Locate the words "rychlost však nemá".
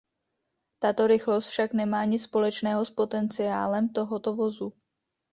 1.07-2.05